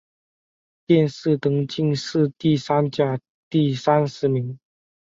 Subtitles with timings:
[0.87, 3.19] 殿试登进士第三甲
[3.51, 4.57] 第三十名。